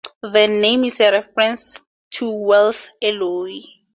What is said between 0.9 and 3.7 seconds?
a reference to Wells' Eloi.